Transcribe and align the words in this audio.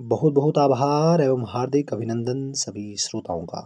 बहुत 0.00 0.32
बहुत 0.32 0.58
आभार 0.58 1.20
एवं 1.20 1.44
हार्दिक 1.48 1.92
अभिनंदन 1.92 2.52
सभी 2.52 2.96
श्रोताओं 2.96 3.44
का। 3.46 3.60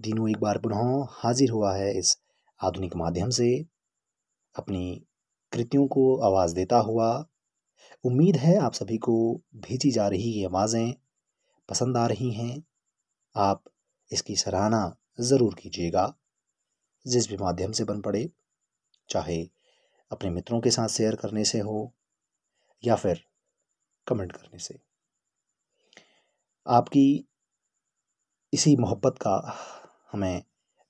दिनों 0.00 0.30
एक 0.30 0.36
बार 0.36 0.58
पुनः 0.58 1.06
हाजिर 1.10 1.50
हुआ 1.50 1.74
है 1.76 1.98
इस 1.98 2.18
आधुनिक 2.60 2.96
माध्यम 2.96 3.30
से। 3.30 3.66
अपनी 4.56 5.06
कृतियों 5.52 5.86
को 5.86 6.16
आवाज़ 6.16 6.54
देता 6.54 6.78
हुआ 6.78 7.26
उम्मीद 8.04 8.36
है 8.36 8.56
आप 8.58 8.72
सभी 8.72 8.98
को 8.98 9.40
भेजी 9.56 9.90
जा 9.90 10.08
रही 10.08 10.32
ये 10.32 10.44
आवाज़ें 10.44 10.94
पसंद 11.68 11.96
आ 11.96 12.06
रही 12.06 12.32
हैं। 12.32 12.62
आप 13.36 13.62
इसकी 14.12 14.36
सराहना 14.36 14.96
ज़रूर 15.20 15.54
कीजिएगा। 15.54 16.14
जिस 17.06 17.28
भी 17.28 17.36
माध्यम 17.36 17.72
से 17.72 17.84
बन 17.84 18.00
पड़े, 18.00 18.30
चाहे 19.08 19.42
अपने 20.10 20.30
मित्रों 20.30 20.60
के 20.60 20.70
साथ 20.70 20.88
शेयर 20.88 21.14
करने 21.14 21.44
से 21.44 21.60
हो 21.60 21.92
या 22.84 22.96
फिर 22.96 23.29
कमेंट 24.10 24.32
करने 24.32 24.58
से। 24.58 24.78
आपकी 26.66 27.24
इसी 28.52 28.76
मोहब्बत 28.76 29.18
का 29.18 29.36
हमें 30.12 30.42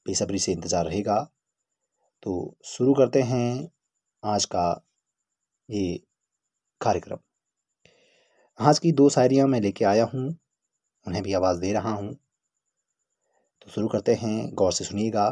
बेसब्री 0.07 0.39
से 0.39 0.53
इंतज़ार 0.53 0.85
रहेगा। 0.85 1.31
तो 2.23 2.57
शुरू 2.65 2.95
करते 2.95 3.23
हैं 3.23 3.71
आज 4.25 4.45
का 4.45 4.87
ये 5.69 6.01
कार्यक्रम। 6.81 7.19
आज 8.59 8.79
की 8.79 8.93
दो 8.93 9.09
शायरियाँ 9.11 9.47
मैं 9.49 9.61
लेके 9.61 9.85
आया 9.85 10.05
हूँ, 10.05 10.39
उन्हें 11.07 11.23
भी 11.23 11.33
आवाज़ 11.33 11.61
दे 11.61 11.73
रहा 11.73 11.91
हूँ। 11.91 12.15
तो 13.63 13.71
शुरू 13.71 13.89
करते 13.89 14.15
हैं, 14.15 14.55
गौर 14.55 14.73
से 14.73 14.85
सुनिएगा। 14.85 15.29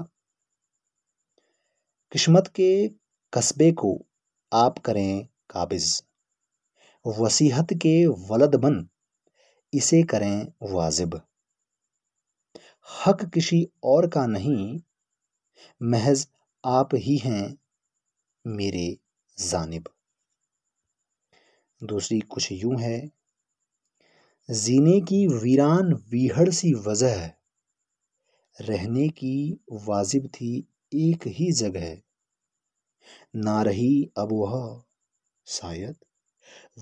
किस्मत 2.13 2.47
के 2.49 2.89
कस्बे 3.33 3.73
को 3.73 4.07
आप 4.53 4.79
करें 4.79 5.29
काबिज़। 5.51 6.08
वसीहत 7.09 7.73
के 7.73 7.95
वलद 8.07 8.55
बन 8.55 8.87
इसे 9.73 10.03
करें 10.03 10.47
वाजिब। 10.63 11.21
हक 12.89 13.25
किसी 13.25 13.69
और 13.85 14.09
का 14.09 14.27
नहीं, 14.27 14.81
महज 15.83 16.27
आप 16.65 16.95
ही 16.95 17.17
हैं 17.17 17.57
मेरे 18.45 18.87
जानिब। 19.39 19.89
दूसरी 21.81 22.21
कुछ 22.21 22.51
यूँ 22.53 22.81
है, 22.81 22.99
जीने 24.49 25.01
की 25.01 25.27
वीरान 25.27 25.93
वीहड़ 26.11 26.49
सी 26.51 26.73
वजह 26.87 27.31
रहने 28.61 29.09
की 29.09 29.61
वाजिब 29.73 30.27
थी 30.27 30.53
एक 30.95 31.27
ही 31.29 31.51
जगह, 31.53 31.97
ना 33.37 33.63
रही 33.63 34.11
अब 34.19 34.33
वह 34.33 34.83
शायद। 35.47 35.97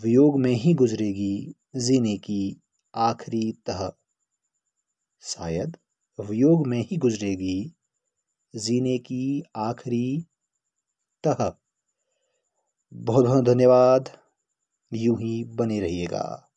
वियोग 0.03 0.41
में 0.41 0.53
ही 0.53 0.75
गुजरेगी 0.75 1.57
जीने 1.77 2.17
की 2.17 2.63
आखिरी 2.95 3.53
तह। 3.53 3.93
शायद 5.21 5.77
वियोग 6.21 6.67
में 6.67 6.79
ही 6.79 6.97
गुजरेगी 6.97 7.75
जीने 8.57 8.99
की 8.99 9.43
आखिरी 9.57 10.27
तह। 11.25 11.57
बहुत 12.95 13.27
बहुत 13.27 13.45
धन्यवाद। 13.45 14.19
यूँ 14.95 15.17
ही 15.17 15.45
बने 15.45 15.81
रहिएगा। 15.81 16.51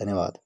धन्यवाद। 0.00 0.38